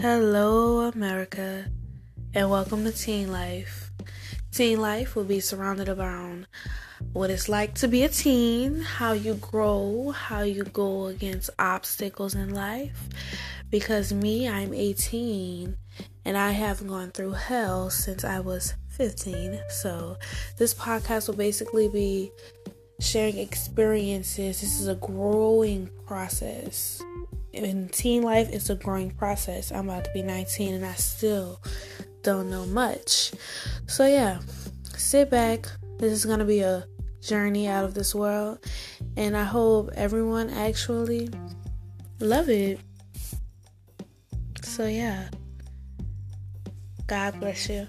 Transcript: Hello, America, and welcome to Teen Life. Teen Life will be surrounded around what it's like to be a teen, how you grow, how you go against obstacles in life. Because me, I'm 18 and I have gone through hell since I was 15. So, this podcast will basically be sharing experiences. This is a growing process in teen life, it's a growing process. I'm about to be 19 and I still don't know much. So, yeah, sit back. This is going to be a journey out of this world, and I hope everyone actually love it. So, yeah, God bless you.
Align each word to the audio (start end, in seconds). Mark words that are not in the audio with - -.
Hello, 0.00 0.88
America, 0.88 1.66
and 2.32 2.48
welcome 2.48 2.84
to 2.84 2.90
Teen 2.90 3.30
Life. 3.30 3.90
Teen 4.50 4.80
Life 4.80 5.14
will 5.14 5.24
be 5.24 5.40
surrounded 5.40 5.90
around 5.90 6.46
what 7.12 7.28
it's 7.28 7.50
like 7.50 7.74
to 7.74 7.86
be 7.86 8.02
a 8.04 8.08
teen, 8.08 8.80
how 8.80 9.12
you 9.12 9.34
grow, 9.34 10.12
how 10.12 10.40
you 10.40 10.64
go 10.64 11.08
against 11.08 11.50
obstacles 11.58 12.34
in 12.34 12.54
life. 12.54 13.10
Because 13.68 14.10
me, 14.10 14.48
I'm 14.48 14.72
18 14.72 15.76
and 16.24 16.34
I 16.34 16.52
have 16.52 16.86
gone 16.86 17.10
through 17.10 17.32
hell 17.32 17.90
since 17.90 18.24
I 18.24 18.40
was 18.40 18.72
15. 18.88 19.60
So, 19.68 20.16
this 20.56 20.72
podcast 20.72 21.28
will 21.28 21.36
basically 21.36 21.90
be 21.90 22.32
sharing 23.00 23.36
experiences. 23.36 24.62
This 24.62 24.80
is 24.80 24.88
a 24.88 24.94
growing 24.94 25.90
process 26.06 27.02
in 27.52 27.88
teen 27.88 28.22
life, 28.22 28.48
it's 28.50 28.70
a 28.70 28.74
growing 28.74 29.10
process. 29.10 29.72
I'm 29.72 29.88
about 29.88 30.04
to 30.04 30.10
be 30.12 30.22
19 30.22 30.74
and 30.74 30.84
I 30.84 30.94
still 30.94 31.60
don't 32.22 32.50
know 32.50 32.66
much. 32.66 33.32
So, 33.86 34.06
yeah, 34.06 34.40
sit 34.96 35.30
back. 35.30 35.66
This 35.98 36.12
is 36.12 36.24
going 36.24 36.38
to 36.38 36.44
be 36.44 36.60
a 36.60 36.86
journey 37.20 37.68
out 37.68 37.84
of 37.84 37.94
this 37.94 38.14
world, 38.14 38.58
and 39.16 39.36
I 39.36 39.44
hope 39.44 39.90
everyone 39.94 40.48
actually 40.50 41.28
love 42.20 42.48
it. 42.48 42.80
So, 44.62 44.86
yeah, 44.86 45.28
God 47.06 47.38
bless 47.40 47.68
you. 47.68 47.86